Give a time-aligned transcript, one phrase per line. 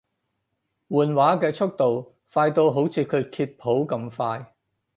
[0.89, 4.51] 換畫嘅速度快到好似佢揭譜咁快